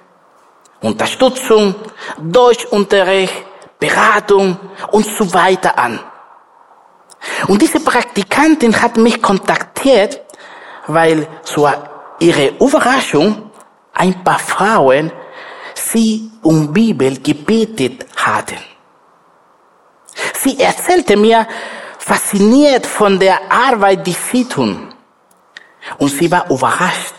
Unterstützung, 0.80 1.74
Deutschunterricht, 2.18 3.34
Beratung 3.78 4.56
und 4.92 5.06
so 5.06 5.32
weiter 5.32 5.78
an. 5.78 5.98
Und 7.48 7.60
diese 7.62 7.80
Praktikantin 7.80 8.80
hat 8.80 8.96
mich 8.96 9.20
kontaktiert, 9.20 10.20
weil 10.86 11.26
zu 11.42 11.68
ihrer 12.20 12.60
Überraschung 12.60 13.50
ein 13.92 14.22
paar 14.22 14.38
Frauen 14.38 15.12
sie 15.74 16.30
um 16.42 16.72
Bibel 16.72 17.20
gebetet 17.20 18.06
hatten. 18.16 18.58
Sie 20.34 20.58
erzählte 20.60 21.16
mir 21.16 21.46
fasziniert 21.98 22.86
von 22.86 23.18
der 23.18 23.50
Arbeit, 23.50 24.06
die 24.06 24.12
sie 24.12 24.44
tun. 24.44 24.94
Und 25.98 26.08
sie 26.08 26.30
war 26.30 26.50
überrascht, 26.50 27.14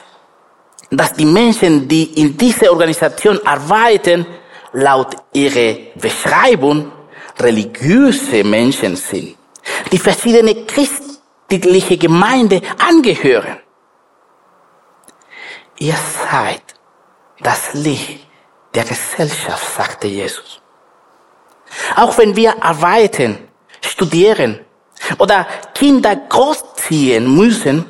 dass 0.91 1.13
die 1.13 1.25
Menschen, 1.25 1.87
die 1.87 2.21
in 2.21 2.35
dieser 2.37 2.71
Organisation 2.71 3.39
arbeiten, 3.45 4.25
laut 4.73 5.15
ihrer 5.33 5.77
Beschreibung 5.95 6.91
religiöse 7.39 8.43
Menschen 8.43 8.95
sind, 8.95 9.37
die 9.91 9.97
verschiedene 9.97 10.65
christliche 10.65 11.97
Gemeinde 11.97 12.61
angehören. 12.77 13.59
Ihr 15.77 15.95
seid 15.95 16.63
das 17.39 17.73
Licht 17.73 18.27
der 18.73 18.83
Gesellschaft, 18.83 19.75
sagte 19.75 20.07
Jesus. 20.07 20.61
Auch 21.95 22.17
wenn 22.17 22.35
wir 22.35 22.63
arbeiten, 22.63 23.47
studieren 23.81 24.59
oder 25.17 25.47
Kinder 25.73 26.15
großziehen 26.15 27.33
müssen, 27.33 27.85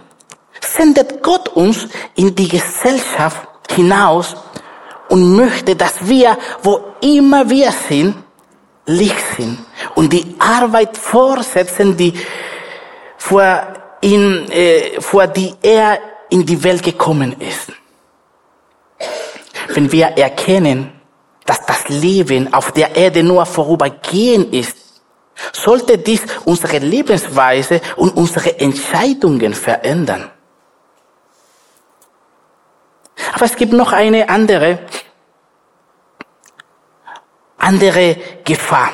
sendet 0.62 1.22
Gott 1.24 1.50
uns 1.50 1.88
in 2.16 2.36
die 2.36 2.48
Gesellschaft 2.48 3.48
hinaus 3.72 4.36
und 5.10 5.36
möchte, 5.36 5.76
dass 5.76 6.08
wir, 6.08 6.38
wo 6.64 6.82
immer 7.02 7.50
wir 7.50 7.72
sind, 7.72 8.16
Licht 8.86 9.24
sind 9.38 9.60
und 9.96 10.12
die 10.12 10.36
Arbeit 10.40 10.98
fortsetzen, 10.98 11.96
die 11.96 12.14
vor, 13.18 13.62
ihn, 14.02 14.50
äh, 14.52 15.00
vor 15.00 15.28
die 15.28 15.54
er 15.62 16.00
in 16.30 16.46
die 16.46 16.64
Welt 16.64 16.84
gekommen 16.84 17.36
ist. 17.40 17.72
Wenn 19.74 19.92
wir 19.92 20.08
erkennen, 20.08 20.92
dass 21.46 21.66
das 21.66 21.90
Leben 21.90 22.52
auf 22.54 22.72
der 22.72 22.96
Erde 22.96 23.24
nur 23.24 23.46
vorübergehend 23.46 24.54
ist, 24.54 24.78
sollte 25.54 25.98
dies 25.98 26.22
unsere 26.46 26.80
Lebensweise 26.80 27.82
und 27.96 28.16
unsere 28.18 28.60
Entscheidungen 28.60 29.54
verändern. 29.54 30.32
Aber 33.34 33.46
es 33.46 33.56
gibt 33.56 33.74
noch 33.74 33.92
eine 33.92 34.30
andere, 34.30 34.80
andere 37.58 38.18
Gefahr 38.44 38.92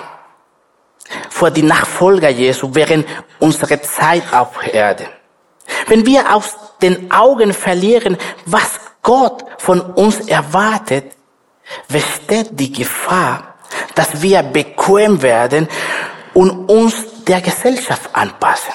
vor 1.30 1.52
die 1.52 1.63
Nachfolger 1.63 2.30
Jesu 2.30 2.69
während 2.74 3.06
unserer 3.39 3.82
Zeit 3.82 4.24
auf 4.34 4.50
Erde. 4.74 5.08
Wenn 5.88 6.06
wir 6.06 6.34
aus 6.34 6.56
den 6.82 7.12
Augen 7.12 7.54
verlieren, 7.54 8.17
was 8.45 8.80
Gott 9.02 9.45
von 9.58 9.82
uns 9.82 10.28
erwartet, 10.28 11.12
besteht 11.88 12.50
die 12.52 12.71
Gefahr, 12.71 13.56
dass 13.95 14.21
wir 14.21 14.43
bequem 14.43 15.21
werden 15.21 15.67
und 16.34 16.69
uns 16.69 17.24
der 17.26 17.41
Gesellschaft 17.41 18.10
anpassen. 18.13 18.74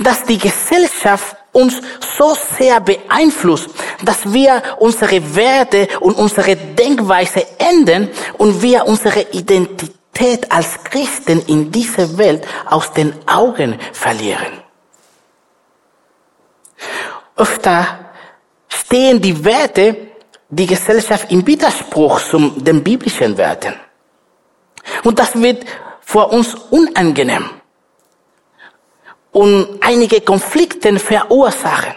Dass 0.00 0.24
die 0.24 0.38
Gesellschaft 0.38 1.36
uns 1.52 1.80
so 2.16 2.34
sehr 2.34 2.80
beeinflusst, 2.80 3.68
dass 4.02 4.32
wir 4.32 4.62
unsere 4.78 5.34
Werte 5.36 5.88
und 6.00 6.14
unsere 6.16 6.56
Denkweise 6.56 7.46
ändern 7.58 8.08
und 8.38 8.60
wir 8.62 8.86
unsere 8.86 9.20
Identität 9.32 10.50
als 10.50 10.82
Christen 10.84 11.42
in 11.46 11.70
dieser 11.70 12.16
Welt 12.18 12.46
aus 12.68 12.92
den 12.92 13.14
Augen 13.28 13.78
verlieren. 13.92 14.62
Öfter 17.36 18.10
stehen 18.68 19.20
die 19.20 19.44
Werte, 19.44 19.96
die 20.48 20.66
Gesellschaft 20.66 21.30
im 21.30 21.46
Widerspruch 21.46 22.20
zu 22.20 22.50
den 22.50 22.82
biblischen 22.82 23.36
Werten. 23.36 23.74
Und 25.04 25.18
das 25.18 25.34
wird 25.34 25.64
für 26.00 26.26
uns 26.26 26.54
unangenehm 26.70 27.61
und 29.32 29.80
einige 29.80 30.20
Konflikte 30.20 30.98
verursachen. 30.98 31.94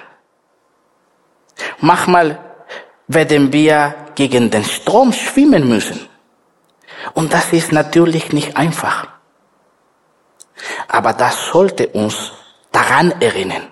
Manchmal 1.80 2.40
werden 3.08 3.52
wir 3.54 3.94
gegen 4.16 4.50
den 4.50 4.64
Strom 4.64 5.14
schwimmen 5.14 5.68
müssen. 5.68 6.08
Und 7.14 7.34
das 7.34 7.54
ist 7.54 7.72
natürlich 7.72 8.32
nicht 8.34 8.58
einfach. 8.58 9.08
Aber 10.88 11.14
das 11.14 11.48
sollte 11.48 11.88
uns 11.88 12.32
daran 12.72 13.12
erinnern, 13.22 13.72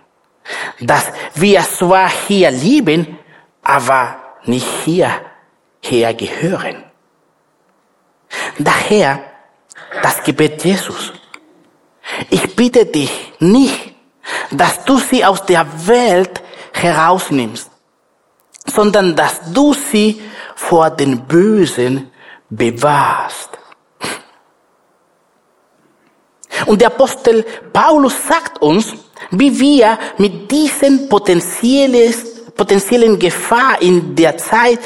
dass 0.80 1.12
wir 1.36 1.62
zwar 1.62 2.10
hier 2.10 2.52
lieben, 2.52 3.17
aber 3.63 4.17
nicht 4.43 4.67
hierher 4.84 6.13
gehören. 6.13 6.84
Daher 8.60 9.23
das 10.02 10.23
Gebet 10.23 10.63
Jesus. 10.63 11.13
Ich 12.29 12.55
bitte 12.55 12.86
dich 12.86 13.33
nicht, 13.39 13.93
dass 14.51 14.86
du 14.86 14.97
sie 14.97 15.25
aus 15.25 15.45
der 15.45 15.65
Welt 15.88 16.41
herausnimmst, 16.73 17.69
sondern 18.65 19.15
dass 19.15 19.53
du 19.53 19.73
sie 19.73 20.21
vor 20.55 20.89
den 20.89 21.25
Bösen 21.25 22.12
bewahrst. 22.49 23.49
Und 26.65 26.81
der 26.81 26.88
Apostel 26.88 27.45
Paulus 27.73 28.27
sagt 28.27 28.62
uns, 28.62 28.93
wie 29.31 29.59
wir 29.59 29.97
mit 30.17 30.51
diesen 30.51 31.09
potenziellen 31.09 33.19
Gefahr 33.19 33.81
in 33.81 34.15
der 34.15 34.38
Zeit, 34.38 34.79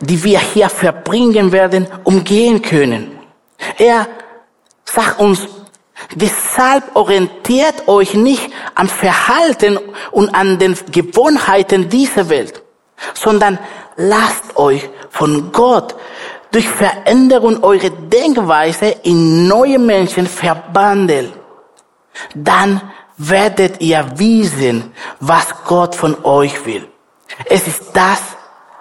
die 0.00 0.22
wir 0.22 0.40
hier 0.40 0.68
verbringen 0.68 1.52
werden, 1.52 1.86
umgehen 2.02 2.60
können. 2.60 3.18
Er 3.78 4.08
sagt 4.84 5.20
uns, 5.20 5.46
deshalb 6.14 6.94
orientiert 6.94 7.88
euch 7.88 8.14
nicht 8.14 8.50
am 8.74 8.88
Verhalten 8.88 9.78
und 10.10 10.34
an 10.34 10.58
den 10.58 10.76
Gewohnheiten 10.90 11.88
dieser 11.88 12.28
Welt, 12.28 12.62
sondern 13.14 13.58
lasst 13.96 14.56
euch 14.56 14.88
von 15.10 15.52
Gott 15.52 15.94
durch 16.50 16.68
Veränderung 16.68 17.62
eurer 17.64 17.90
Denkweise 17.90 18.96
in 19.02 19.48
neue 19.48 19.78
Menschen 19.78 20.26
verwandeln. 20.26 21.32
Dann 22.34 22.80
werdet 23.16 23.80
ihr 23.80 24.06
wissen, 24.16 24.92
was 25.20 25.46
Gott 25.66 25.94
von 25.94 26.24
euch 26.24 26.64
will. 26.64 26.88
Es 27.46 27.66
ist 27.66 27.90
das, 27.92 28.20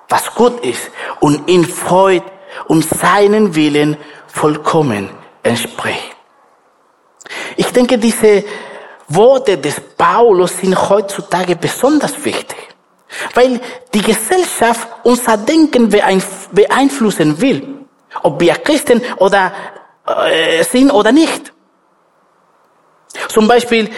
was 0.10 0.34
gut 0.36 0.64
ist 0.64 0.92
und 1.20 1.50
ihn 1.50 1.66
freut 1.66 2.24
und 2.68 2.84
seinen 2.88 3.56
Willen 3.56 3.98
vollkommen 4.28 5.10
entspricht. 5.42 6.13
Ich 7.56 7.68
denke, 7.72 7.98
diese 7.98 8.44
Worte 9.08 9.58
des 9.58 9.80
Paulus 9.80 10.58
sind 10.58 10.90
heutzutage 10.90 11.56
besonders 11.56 12.24
wichtig, 12.24 12.58
weil 13.34 13.60
die 13.94 14.02
Gesellschaft 14.02 14.88
unser 15.04 15.38
Denken 15.38 15.90
beeinflussen 15.90 17.40
will, 17.40 17.86
ob 18.22 18.40
wir 18.40 18.56
Christen 18.56 19.02
oder 19.18 19.54
äh, 20.06 20.64
sind 20.64 20.92
oder 20.92 21.12
nicht. 21.12 21.54
Zum 23.28 23.48
Beispiel 23.48 23.90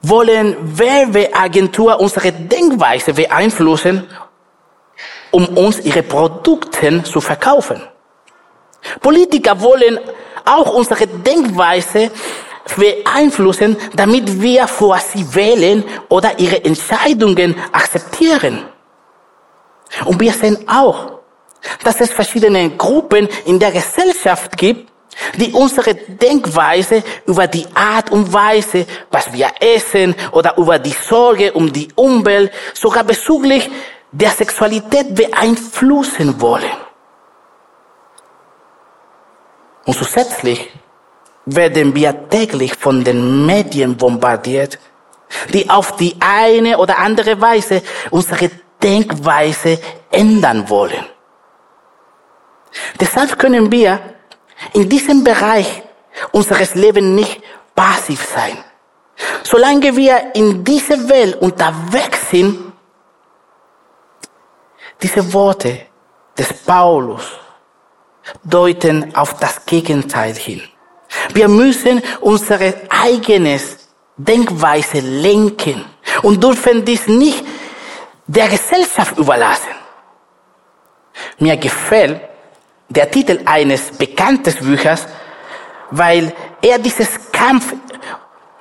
wollen 0.00 0.56
Werbeagenturen 0.78 1.98
unsere 1.98 2.32
Denkweise 2.32 3.12
beeinflussen, 3.14 4.08
um 5.30 5.46
uns 5.56 5.80
ihre 5.80 6.02
Produkte 6.02 7.02
zu 7.02 7.20
verkaufen. 7.20 7.82
Politiker 9.00 9.60
wollen 9.60 9.98
auch 10.44 10.72
unsere 10.72 11.06
Denkweise 11.06 12.10
beeinflussen, 12.76 13.76
damit 13.94 14.40
wir 14.40 14.66
vor 14.68 14.98
sie 14.98 15.34
wählen 15.34 15.84
oder 16.08 16.38
ihre 16.38 16.64
Entscheidungen 16.64 17.54
akzeptieren. 17.72 18.66
Und 20.04 20.20
wir 20.20 20.32
sehen 20.32 20.68
auch, 20.68 21.20
dass 21.82 22.00
es 22.00 22.10
verschiedene 22.10 22.70
Gruppen 22.70 23.28
in 23.46 23.58
der 23.58 23.72
Gesellschaft 23.72 24.56
gibt, 24.56 24.90
die 25.36 25.52
unsere 25.52 25.94
Denkweise 25.94 27.02
über 27.26 27.46
die 27.46 27.66
Art 27.74 28.10
und 28.10 28.32
Weise, 28.32 28.86
was 29.10 29.32
wir 29.32 29.50
essen 29.58 30.14
oder 30.32 30.56
über 30.56 30.78
die 30.78 30.94
Sorge 31.08 31.52
um 31.52 31.72
die 31.72 31.88
Umwelt, 31.94 32.52
sogar 32.74 33.02
bezüglich 33.04 33.68
der 34.12 34.30
Sexualität 34.30 35.14
beeinflussen 35.14 36.40
wollen. 36.40 36.87
Und 39.88 39.94
zusätzlich 39.94 40.70
werden 41.46 41.94
wir 41.94 42.28
täglich 42.28 42.74
von 42.74 43.02
den 43.02 43.46
Medien 43.46 43.96
bombardiert, 43.96 44.78
die 45.54 45.70
auf 45.70 45.96
die 45.96 46.14
eine 46.20 46.76
oder 46.76 46.98
andere 46.98 47.40
Weise 47.40 47.82
unsere 48.10 48.50
Denkweise 48.82 49.80
ändern 50.10 50.68
wollen. 50.68 51.06
Deshalb 53.00 53.38
können 53.38 53.72
wir 53.72 53.98
in 54.74 54.86
diesem 54.90 55.24
Bereich 55.24 55.82
unseres 56.32 56.74
Lebens 56.74 57.20
nicht 57.20 57.42
passiv 57.74 58.22
sein. 58.26 58.58
Solange 59.42 59.96
wir 59.96 60.34
in 60.34 60.62
dieser 60.62 61.08
Welt 61.08 61.36
unterwegs 61.40 62.28
sind, 62.30 62.74
diese 65.00 65.32
Worte 65.32 65.86
des 66.36 66.52
Paulus 66.52 67.47
deuten 68.44 69.14
auf 69.14 69.34
das 69.34 69.64
Gegenteil 69.66 70.34
hin. 70.34 70.62
Wir 71.32 71.48
müssen 71.48 72.02
unsere 72.20 72.74
eigenes 72.88 73.88
Denkweise 74.16 75.00
lenken 75.00 75.84
und 76.22 76.42
dürfen 76.42 76.84
dies 76.84 77.06
nicht 77.06 77.44
der 78.26 78.48
Gesellschaft 78.48 79.16
überlassen. 79.16 79.74
Mir 81.38 81.56
gefällt 81.56 82.20
der 82.88 83.10
Titel 83.10 83.40
eines 83.44 83.90
bekannten 83.92 84.54
Büchers, 84.56 85.06
weil 85.90 86.32
er 86.62 86.78
dieses 86.78 87.30
Kampf 87.32 87.74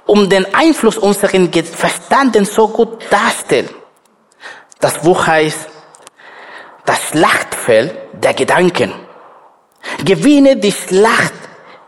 um 0.05 0.29
den 0.29 0.53
Einfluss 0.53 0.97
unseren 0.97 1.51
Verstanden 1.51 2.45
so 2.45 2.67
gut 2.67 3.03
darstellt. 3.09 3.73
Das 4.79 4.99
Buch 4.99 5.25
heißt 5.27 5.69
Das 6.85 7.01
Schlachtfeld 7.09 7.97
der 8.13 8.33
Gedanken. 8.33 8.93
Gewinne 10.03 10.57
die 10.57 10.71
Schlacht 10.71 11.33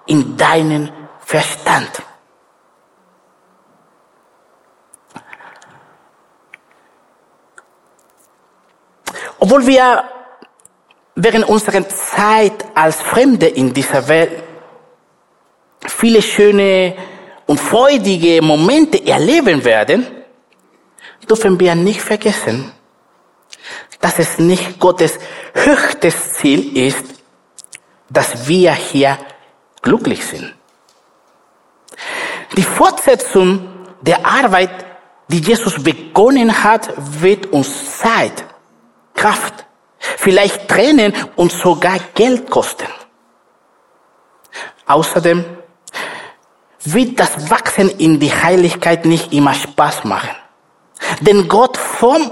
in 0.05 0.35
deinen 0.35 0.91
Verstand. 1.19 1.91
Obwohl 9.39 9.65
wir 9.65 10.03
während 11.15 11.47
unserer 11.47 11.87
Zeit 11.87 12.65
als 12.75 13.01
Fremde 13.01 13.47
in 13.47 13.73
dieser 13.73 14.07
Welt 14.07 14.43
viele 15.87 16.21
schöne 16.21 16.95
und 17.45 17.59
freudige 17.59 18.41
Momente 18.41 19.05
erleben 19.05 19.63
werden, 19.63 20.05
dürfen 21.29 21.59
wir 21.59 21.75
nicht 21.75 22.01
vergessen, 22.01 22.71
dass 23.99 24.19
es 24.19 24.39
nicht 24.39 24.79
Gottes 24.79 25.19
höchstes 25.53 26.33
Ziel 26.33 26.77
ist, 26.77 27.18
dass 28.09 28.47
wir 28.47 28.73
hier 28.73 29.17
glücklich 29.81 30.25
sind. 30.25 30.53
Die 32.57 32.63
Fortsetzung 32.63 33.67
der 34.01 34.25
Arbeit, 34.25 34.85
die 35.27 35.39
Jesus 35.39 35.81
begonnen 35.81 36.63
hat, 36.63 36.91
wird 36.97 37.47
uns 37.47 37.97
Zeit, 37.97 38.45
Kraft 39.13 39.65
vielleicht 39.99 40.67
Tränen 40.67 41.13
und 41.35 41.51
sogar 41.51 41.97
Geld 42.13 42.49
kosten. 42.49 42.87
Außerdem 44.85 45.45
wird 46.85 47.19
das 47.19 47.49
Wachsen 47.49 47.89
in 47.89 48.19
die 48.19 48.31
Heiligkeit 48.31 49.05
nicht 49.05 49.33
immer 49.33 49.53
Spaß 49.53 50.05
machen. 50.05 50.35
Denn 51.21 51.47
Gott 51.47 51.77
formt 51.77 52.31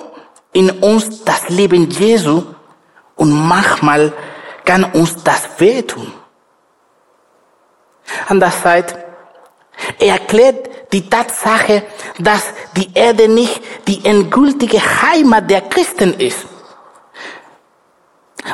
in 0.54 0.70
uns 0.70 1.24
das 1.24 1.50
Leben 1.50 1.90
Jesu 1.90 2.44
und 3.16 3.32
manchmal 3.32 4.14
kann 4.68 4.84
uns 4.84 5.24
das 5.24 5.50
wehtun. 5.58 6.14
Andererseits, 8.28 8.94
er 9.98 10.14
erklärt 10.20 10.94
die 10.94 11.10
Tatsache, 11.10 11.84
dass 12.20 12.44
die 12.76 12.90
Erde 12.94 13.28
nicht 13.28 13.62
die 13.88 14.06
endgültige 14.06 14.80
Heimat 14.80 15.50
der 15.50 15.62
Christen 15.62 16.14
ist 16.14 16.46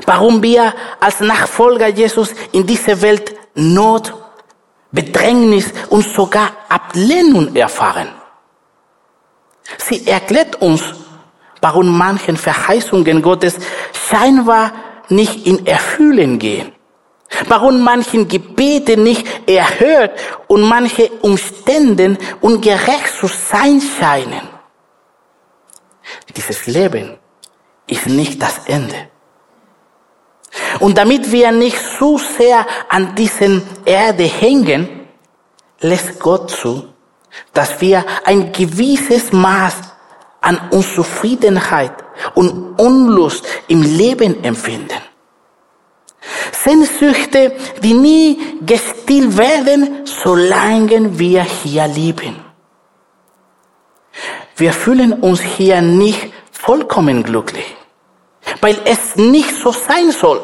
warum 0.05 0.41
wir 0.41 0.73
als 0.99 1.19
Nachfolger 1.19 1.87
Jesus 1.87 2.33
in 2.51 2.65
dieser 2.65 3.01
Welt 3.01 3.35
Not, 3.55 4.13
Bedrängnis 4.91 5.71
und 5.89 6.05
sogar 6.07 6.51
Ablehnung 6.69 7.55
erfahren. 7.55 8.09
Sie 9.77 10.07
erklärt 10.07 10.61
uns, 10.61 10.81
warum 11.61 11.97
manchen 11.97 12.37
Verheißungen 12.37 13.21
Gottes 13.21 13.57
scheinbar 14.09 14.71
nicht 15.09 15.45
in 15.45 15.65
Erfüllen 15.65 16.39
gehen. 16.39 16.71
Warum 17.47 17.81
manchen 17.81 18.27
Gebete 18.27 18.95
nicht 18.95 19.25
erhört 19.49 20.11
und 20.47 20.61
manche 20.61 21.09
Umstände 21.21 22.17
ungerecht 22.41 23.15
zu 23.19 23.27
sein 23.27 23.81
scheinen. 23.81 24.47
Dieses 26.35 26.67
Leben 26.67 27.17
ist 27.87 28.05
nicht 28.07 28.41
das 28.41 28.59
Ende. 28.65 29.09
Und 30.79 30.97
damit 30.97 31.31
wir 31.31 31.51
nicht 31.51 31.77
zu 31.97 32.17
sehr 32.17 32.65
an 32.89 33.15
diesen 33.15 33.63
Erde 33.85 34.23
hängen, 34.23 35.07
lässt 35.79 36.19
Gott 36.19 36.51
zu, 36.51 36.93
dass 37.51 37.81
wir 37.81 38.05
ein 38.25 38.51
gewisses 38.51 39.31
Maß 39.31 39.75
an 40.41 40.69
Unzufriedenheit 40.71 42.02
und 42.35 42.79
Unlust 42.79 43.45
im 43.67 43.81
Leben 43.81 44.43
empfinden. 44.43 45.01
Sehnsüchte, 46.51 47.55
die 47.81 47.93
nie 47.93 48.39
gestillt 48.65 49.37
werden, 49.37 50.05
solange 50.05 51.19
wir 51.19 51.43
hier 51.43 51.87
leben. 51.87 52.37
Wir 54.55 54.71
fühlen 54.71 55.13
uns 55.13 55.41
hier 55.41 55.81
nicht 55.81 56.31
vollkommen 56.51 57.23
glücklich 57.23 57.75
weil 58.61 58.79
es 58.85 59.15
nicht 59.15 59.51
so 59.61 59.71
sein 59.71 60.11
soll. 60.11 60.41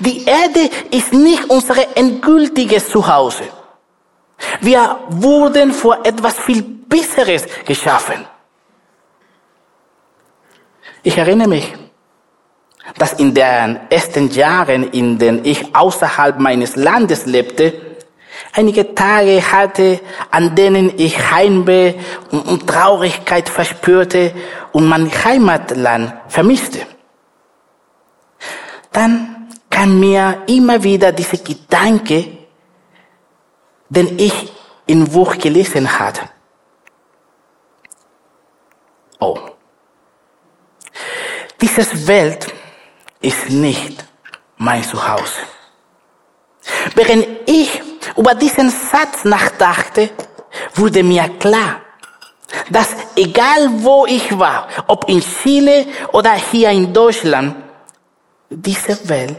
Die 0.00 0.24
Erde 0.24 0.70
ist 0.90 1.12
nicht 1.12 1.50
unser 1.50 1.96
endgültiges 1.96 2.88
Zuhause. 2.88 3.44
Wir 4.60 4.98
wurden 5.08 5.72
vor 5.72 5.98
etwas 6.04 6.38
viel 6.38 6.62
Besseres 6.62 7.44
geschaffen. 7.64 8.26
Ich 11.06 11.18
erinnere 11.18 11.48
mich, 11.48 11.70
dass 12.96 13.12
in 13.12 13.34
den 13.34 13.78
ersten 13.90 14.30
Jahren, 14.30 14.90
in 14.90 15.18
denen 15.18 15.44
ich 15.44 15.76
außerhalb 15.76 16.38
meines 16.38 16.76
Landes 16.76 17.26
lebte, 17.26 17.74
einige 18.54 18.94
Tage 18.94 19.42
hatte, 19.52 20.00
an 20.30 20.54
denen 20.56 20.98
ich 20.98 21.30
Heimweh 21.30 21.92
und 22.30 22.66
Traurigkeit 22.66 23.50
verspürte 23.50 24.32
und 24.72 24.86
mein 24.86 25.10
Heimatland 25.24 26.14
vermisste. 26.28 26.80
Dann 28.90 29.50
kam 29.68 30.00
mir 30.00 30.42
immer 30.46 30.82
wieder 30.82 31.12
dieser 31.12 31.36
Gedanke, 31.36 32.38
den 33.90 34.18
ich 34.18 34.50
im 34.86 35.04
Buch 35.04 35.36
gelesen 35.36 35.98
hatte. 35.98 36.22
Oh. 39.20 39.53
Dieses 41.60 42.06
Welt 42.06 42.46
ist 43.20 43.50
nicht 43.50 44.04
mein 44.56 44.82
Zuhause. 44.82 45.40
Während 46.94 47.26
ich 47.46 47.80
über 48.16 48.34
diesen 48.34 48.70
Satz 48.70 49.24
nachdachte, 49.24 50.10
wurde 50.74 51.02
mir 51.02 51.28
klar, 51.38 51.80
dass 52.70 52.88
egal 53.16 53.68
wo 53.82 54.06
ich 54.06 54.38
war, 54.38 54.68
ob 54.86 55.08
in 55.08 55.20
Chile 55.20 55.86
oder 56.12 56.32
hier 56.32 56.70
in 56.70 56.92
Deutschland, 56.92 57.56
diese 58.48 59.08
Welt 59.08 59.36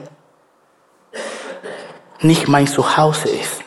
nicht 2.21 2.47
mein 2.47 2.67
Zuhause 2.67 3.29
ist. 3.29 3.61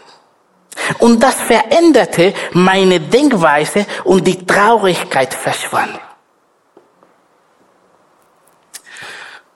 Und 0.99 1.23
das 1.23 1.35
veränderte 1.35 2.35
meine 2.53 3.01
Denkweise 3.01 3.87
und 4.05 4.27
die 4.27 4.45
Traurigkeit 4.47 5.33
verschwand. 5.35 5.99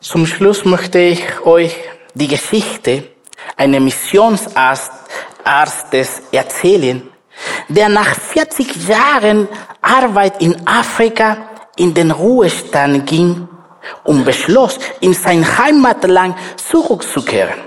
Zum 0.02 0.26
Schluss 0.26 0.64
möchte 0.64 0.98
ich 0.98 1.22
euch 1.46 1.76
die 2.14 2.26
Geschichte 2.26 3.04
eines 3.56 3.80
Missionsarztes 3.80 6.22
erzählen, 6.32 7.08
der 7.68 7.88
nach 7.88 8.16
40 8.16 8.88
Jahren 8.88 9.46
Arbeit 9.80 10.42
in 10.42 10.66
Afrika 10.66 11.48
in 11.76 11.94
den 11.94 12.10
Ruhestand 12.10 13.06
ging 13.06 13.46
und 14.02 14.24
beschloss, 14.24 14.80
in 14.98 15.14
sein 15.14 15.46
Heimatland 15.56 16.36
zurückzukehren. 16.56 17.60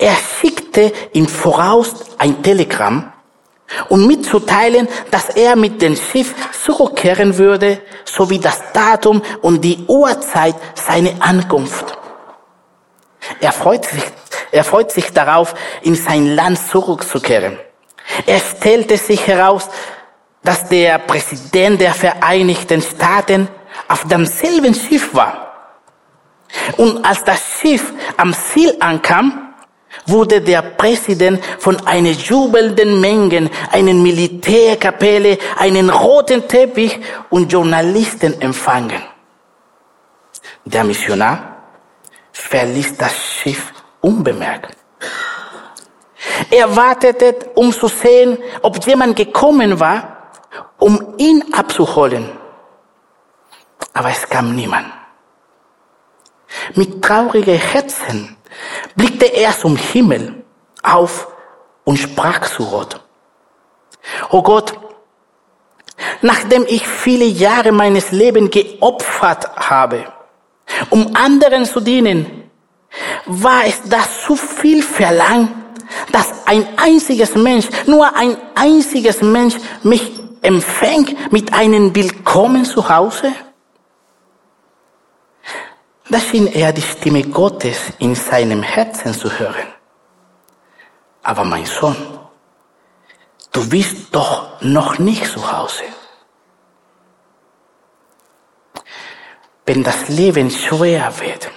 Er 0.00 0.16
schickte 0.16 0.92
im 1.12 1.28
Voraus 1.28 1.94
ein 2.18 2.42
Telegramm, 2.42 3.12
um 3.88 4.06
mitzuteilen, 4.06 4.88
dass 5.10 5.30
er 5.30 5.56
mit 5.56 5.82
dem 5.82 5.96
Schiff 5.96 6.34
zurückkehren 6.64 7.36
würde, 7.36 7.80
sowie 8.04 8.38
das 8.38 8.60
Datum 8.72 9.22
und 9.42 9.62
die 9.62 9.84
Uhrzeit 9.86 10.54
seiner 10.74 11.12
Ankunft. 11.20 11.98
Er 13.40 13.52
freut 13.52 13.84
sich, 13.84 14.02
er 14.52 14.64
freut 14.64 14.92
sich 14.92 15.12
darauf, 15.12 15.54
in 15.82 15.94
sein 15.94 16.34
Land 16.34 16.58
zurückzukehren. 16.70 17.58
Er 18.24 18.38
stellte 18.38 18.96
sich 18.96 19.26
heraus, 19.26 19.68
dass 20.42 20.68
der 20.68 20.98
Präsident 20.98 21.80
der 21.80 21.92
Vereinigten 21.92 22.80
Staaten 22.80 23.48
auf 23.88 24.06
demselben 24.06 24.74
Schiff 24.74 25.12
war. 25.12 25.52
Und 26.76 27.04
als 27.04 27.24
das 27.24 27.40
Schiff 27.60 27.92
am 28.16 28.32
Ziel 28.32 28.76
ankam, 28.78 29.45
wurde 30.06 30.40
der 30.40 30.62
Präsident 30.62 31.44
von 31.58 31.84
einer 31.86 32.10
jubelnden 32.10 33.00
Menge, 33.00 33.50
einen 33.72 34.02
Militärkapelle, 34.02 35.38
einen 35.58 35.90
roten 35.90 36.46
Teppich 36.46 36.98
und 37.30 37.52
Journalisten 37.52 38.40
empfangen. 38.40 39.02
Der 40.64 40.84
Missionar 40.84 41.56
verließ 42.32 42.96
das 42.96 43.14
Schiff 43.16 43.72
unbemerkt. 44.00 44.76
Er 46.50 46.74
wartete, 46.74 47.50
um 47.54 47.72
zu 47.72 47.88
sehen, 47.88 48.38
ob 48.62 48.84
jemand 48.86 49.16
gekommen 49.16 49.78
war, 49.80 50.30
um 50.78 51.14
ihn 51.18 51.42
abzuholen. 51.52 52.30
Aber 53.92 54.10
es 54.10 54.28
kam 54.28 54.54
niemand. 54.54 54.92
Mit 56.74 57.02
traurigen 57.02 57.58
Herzen 57.58 58.36
blickte 58.96 59.26
er 59.26 59.56
zum 59.56 59.76
Himmel 59.76 60.42
auf 60.82 61.28
und 61.84 61.98
sprach 61.98 62.40
zu 62.48 62.66
Gott. 62.66 63.00
Oh 64.30 64.42
Gott, 64.42 64.74
nachdem 66.22 66.64
ich 66.68 66.86
viele 66.86 67.24
Jahre 67.24 67.72
meines 67.72 68.10
Lebens 68.12 68.50
geopfert 68.50 69.48
habe, 69.56 70.04
um 70.90 71.14
anderen 71.14 71.64
zu 71.64 71.80
dienen, 71.80 72.50
war 73.26 73.64
es 73.66 73.82
das 73.88 74.22
zu 74.24 74.36
viel 74.36 74.82
verlangt, 74.82 75.50
dass 76.12 76.46
ein 76.46 76.66
einziges 76.76 77.34
Mensch, 77.34 77.68
nur 77.86 78.14
ein 78.16 78.36
einziges 78.54 79.22
Mensch 79.22 79.56
mich 79.82 80.12
empfängt 80.42 81.32
mit 81.32 81.52
einem 81.52 81.94
Willkommen 81.94 82.64
zu 82.64 82.88
Hause? 82.88 83.32
Da 86.08 86.20
schien 86.20 86.46
er 86.46 86.72
die 86.72 86.82
Stimme 86.82 87.22
Gottes 87.22 87.78
in 87.98 88.14
seinem 88.14 88.62
Herzen 88.62 89.12
zu 89.12 89.28
hören. 89.38 89.66
Aber 91.22 91.44
mein 91.44 91.66
Sohn, 91.66 91.96
du 93.50 93.68
bist 93.68 94.14
doch 94.14 94.60
noch 94.60 94.98
nicht 94.98 95.26
zu 95.26 95.40
Hause. 95.50 95.82
Wenn 99.64 99.82
das 99.82 100.08
Leben 100.08 100.48
schwer 100.48 101.12
wird, 101.18 101.50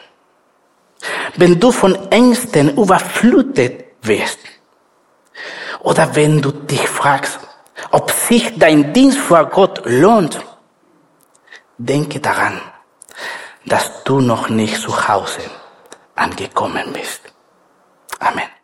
wenn 1.35 1.59
du 1.59 1.71
von 1.71 2.11
Ängsten 2.11 2.75
überflutet 2.75 3.85
wirst, 4.01 4.39
oder 5.81 6.15
wenn 6.15 6.41
du 6.41 6.51
dich 6.51 6.87
fragst, 6.89 7.39
ob 7.91 8.09
sich 8.11 8.57
dein 8.57 8.93
Dienst 8.93 9.19
vor 9.19 9.45
Gott 9.45 9.81
lohnt, 9.85 10.43
denke 11.77 12.19
daran, 12.19 12.59
dass 13.69 14.03
du 14.03 14.19
noch 14.19 14.49
nicht 14.49 14.81
zu 14.81 15.07
Hause 15.07 15.41
angekommen 16.15 16.91
bist. 16.91 17.21
Amen. 18.19 18.58